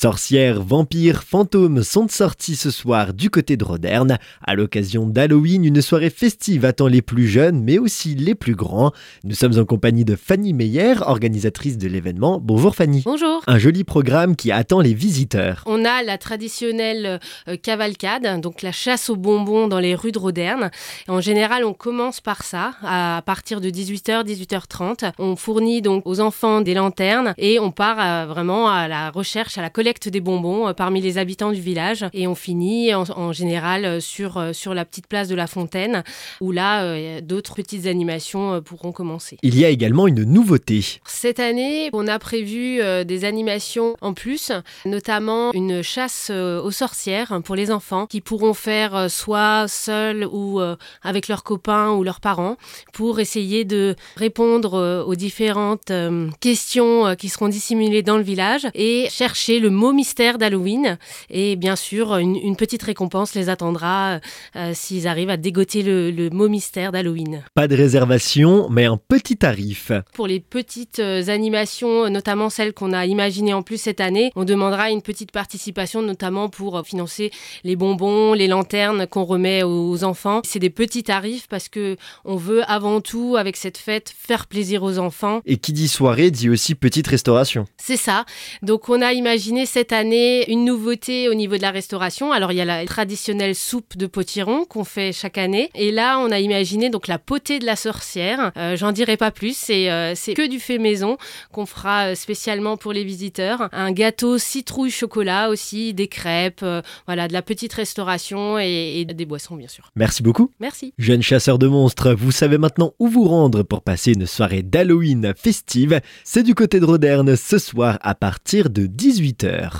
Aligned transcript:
Sorcières, 0.00 0.62
vampires, 0.62 1.24
fantômes 1.24 1.82
sont 1.82 2.06
sortis 2.06 2.54
ce 2.54 2.70
soir 2.70 3.12
du 3.12 3.30
côté 3.30 3.56
de 3.56 3.64
Roderne. 3.64 4.18
À 4.46 4.54
l'occasion 4.54 5.08
d'Halloween, 5.08 5.64
une 5.64 5.82
soirée 5.82 6.08
festive 6.08 6.64
attend 6.64 6.86
les 6.86 7.02
plus 7.02 7.26
jeunes, 7.26 7.64
mais 7.64 7.78
aussi 7.78 8.14
les 8.14 8.36
plus 8.36 8.54
grands. 8.54 8.92
Nous 9.24 9.34
sommes 9.34 9.58
en 9.58 9.64
compagnie 9.64 10.04
de 10.04 10.14
Fanny 10.14 10.52
Meyer, 10.52 10.94
organisatrice 11.00 11.78
de 11.78 11.88
l'événement. 11.88 12.38
Bonjour 12.40 12.76
Fanny. 12.76 13.02
Bonjour. 13.04 13.42
Un 13.48 13.58
joli 13.58 13.82
programme 13.82 14.36
qui 14.36 14.52
attend 14.52 14.80
les 14.80 14.94
visiteurs. 14.94 15.64
On 15.66 15.84
a 15.84 16.04
la 16.04 16.16
traditionnelle 16.16 17.18
euh, 17.48 17.56
cavalcade, 17.56 18.40
donc 18.40 18.62
la 18.62 18.70
chasse 18.70 19.10
aux 19.10 19.16
bonbons 19.16 19.66
dans 19.66 19.80
les 19.80 19.96
rues 19.96 20.12
de 20.12 20.20
Roderne. 20.20 20.70
En 21.08 21.20
général, 21.20 21.64
on 21.64 21.74
commence 21.74 22.20
par 22.20 22.44
ça 22.44 22.74
à 22.84 23.20
partir 23.26 23.60
de 23.60 23.68
18h, 23.68 24.24
18h30. 24.24 25.10
On 25.18 25.34
fournit 25.34 25.82
donc 25.82 26.06
aux 26.06 26.20
enfants 26.20 26.60
des 26.60 26.74
lanternes 26.74 27.34
et 27.36 27.58
on 27.58 27.72
part 27.72 27.98
euh, 27.98 28.26
vraiment 28.26 28.68
à 28.68 28.86
la 28.86 29.10
recherche, 29.10 29.58
à 29.58 29.62
la 29.62 29.70
collecte 29.88 30.10
des 30.10 30.20
bonbons 30.20 30.68
euh, 30.68 30.74
parmi 30.74 31.00
les 31.00 31.16
habitants 31.16 31.50
du 31.50 31.62
village 31.62 32.04
et 32.12 32.26
on 32.26 32.34
finit 32.34 32.92
en, 32.94 33.32
général 33.32 33.86
euh, 33.86 34.00
sur, 34.00 34.36
euh, 34.36 34.52
sur 34.52 34.74
la 34.74 34.84
petite 34.84 35.06
place 35.06 35.28
de 35.28 35.34
la 35.34 35.46
fontaine 35.46 36.04
où 36.42 36.52
là 36.52 37.20
d'autres 37.22 37.54
petites 37.54 37.86
animations 37.86 38.60
pourront 38.60 38.92
commencer. 38.92 39.38
Il 39.42 39.58
y 39.58 39.64
a 39.64 39.70
également 39.70 40.06
une 40.06 40.24
nouveauté. 40.24 40.84
Cette 41.06 41.40
année, 41.40 41.88
on 41.94 42.06
a 42.06 42.18
prévu 42.18 42.80
des 43.04 43.24
animations 43.24 43.96
en 44.00 44.12
plus, 44.12 44.52
notamment 44.84 45.52
une 45.52 45.82
chasse 45.82 46.30
aux 46.30 46.70
sorcières 46.70 47.40
pour 47.44 47.56
les 47.56 47.70
enfants 47.70 48.06
qui 48.06 48.20
pourront 48.20 48.54
faire 48.54 49.10
soit 49.10 49.66
seuls 49.68 50.26
ou 50.30 50.60
avec 51.02 51.28
leurs 51.28 51.44
copains 51.44 51.92
ou 51.92 52.04
leurs 52.04 52.20
parents 52.20 52.56
pour 52.92 53.20
essayer 53.20 53.64
de 53.64 53.94
répondre 54.16 55.04
aux 55.06 55.14
différentes 55.14 55.92
questions 56.40 57.14
qui 57.16 57.28
seront 57.28 57.48
dissimulées 57.48 58.02
dans 58.02 58.16
le 58.16 58.24
village 58.24 58.66
et 58.74 59.08
chercher 59.10 59.60
le 59.60 59.70
mot 59.78 59.92
mystère 59.92 60.36
d'Halloween. 60.36 60.98
Et 61.30 61.56
bien 61.56 61.76
sûr, 61.76 62.16
une, 62.16 62.56
petite 62.56 62.82
récompense 62.82 63.34
les 63.34 63.48
attendra 63.48 64.18
euh, 64.56 64.72
s'ils 64.74 65.06
arrivent 65.06 65.30
à 65.30 65.36
dégoter 65.36 65.82
le, 65.82 66.28
mot 66.30 66.48
mystère 66.48 66.92
d'Halloween. 66.92 67.44
Pas 67.54 67.68
de 67.68 67.76
réservation, 67.76 68.68
mais 68.68 68.84
un 68.84 68.96
petit 68.96 69.36
tarif. 69.36 69.92
Pour 70.12 70.26
les 70.26 70.40
petites 70.40 70.98
euh, 70.98 71.28
animations, 71.28 72.10
notamment 72.10 72.50
celles 72.50 72.74
qu'on 72.74 72.92
a 72.92 73.06
imaginées 73.06 73.54
en 73.54 73.62
plus 73.62 73.80
cette 73.80 74.00
année, 74.00 74.32
on 74.34 74.44
demandera 74.44 74.90
une 74.90 75.02
petite 75.02 75.30
participation, 75.30 76.02
notamment 76.02 76.48
pour 76.48 76.76
euh, 76.76 76.82
financer 76.82 77.30
les 77.62 77.76
bonbons, 77.76 78.34
les 78.34 78.48
lanternes 78.48 79.06
qu'on 79.06 79.24
remet 79.24 79.62
aux 79.62 80.02
enfants. 80.02 80.40
C'est 80.44 80.58
des 80.58 80.70
petits 80.70 81.04
tarifs 81.04 81.46
parce 81.48 81.68
que 81.68 81.96
on 82.24 82.36
veut 82.36 82.62
avant 82.68 83.00
tout, 83.00 83.36
avec 83.38 83.56
cette 83.56 83.78
fête, 83.78 84.12
faire 84.18 84.46
plaisir 84.48 84.82
aux 84.82 84.98
enfants. 84.98 85.40
Et 85.46 85.56
qui 85.56 85.72
dit 85.72 85.88
soirée 85.88 86.32
dit 86.32 86.50
aussi 86.50 86.74
petite 86.74 87.06
restauration. 87.06 87.66
C'est 87.76 87.96
ça. 87.96 88.24
Donc 88.62 88.88
on 88.88 89.00
a 89.00 89.12
imaginé 89.12 89.66
cette 89.68 89.92
année 89.92 90.50
une 90.50 90.64
nouveauté 90.64 91.28
au 91.28 91.34
niveau 91.34 91.56
de 91.56 91.62
la 91.62 91.70
restauration. 91.70 92.32
Alors 92.32 92.52
il 92.52 92.56
y 92.56 92.60
a 92.60 92.64
la 92.64 92.84
traditionnelle 92.86 93.54
soupe 93.54 93.96
de 93.96 94.06
potiron 94.06 94.64
qu'on 94.64 94.82
fait 94.82 95.12
chaque 95.12 95.38
année. 95.38 95.70
Et 95.74 95.92
là, 95.92 96.18
on 96.18 96.30
a 96.30 96.40
imaginé 96.40 96.90
donc 96.90 97.06
la 97.06 97.18
potée 97.18 97.58
de 97.58 97.66
la 97.66 97.76
sorcière. 97.76 98.50
Euh, 98.56 98.76
j'en 98.76 98.92
dirai 98.92 99.16
pas 99.16 99.30
plus. 99.30 99.56
C'est 99.56 99.90
euh, 99.90 100.14
c'est 100.16 100.34
que 100.34 100.48
du 100.48 100.58
fait 100.58 100.78
maison 100.78 101.18
qu'on 101.52 101.66
fera 101.66 102.08
euh, 102.08 102.14
spécialement 102.14 102.76
pour 102.76 102.92
les 102.92 103.04
visiteurs. 103.04 103.68
Un 103.72 103.92
gâteau 103.92 104.38
citrouille 104.38 104.90
chocolat 104.90 105.50
aussi, 105.50 105.92
des 105.92 106.08
crêpes, 106.08 106.64
voilà, 107.06 107.28
de 107.28 107.32
la 107.34 107.42
petite 107.42 107.74
restauration 107.74 108.58
et, 108.58 109.00
et 109.00 109.04
des 109.04 109.26
boissons 109.26 109.56
bien 109.56 109.68
sûr. 109.68 109.90
Merci 109.96 110.22
beaucoup. 110.22 110.50
Merci. 110.60 110.94
Jeune 110.98 111.22
chasseur 111.22 111.58
de 111.58 111.66
monstres, 111.66 112.14
vous 112.14 112.32
savez 112.32 112.56
maintenant 112.56 112.94
où 112.98 113.08
vous 113.08 113.28
rendre 113.28 113.62
pour 113.62 113.82
passer 113.82 114.12
une 114.12 114.26
soirée 114.26 114.62
d'Halloween 114.62 115.34
festive. 115.36 116.00
C'est 116.24 116.42
du 116.42 116.54
côté 116.54 116.80
de 116.80 116.86
Roderne 116.86 117.36
ce 117.36 117.58
soir 117.58 117.98
à 118.00 118.14
partir 118.14 118.70
de 118.70 118.86
18h. 118.86 119.57
Twitter. 119.58 119.70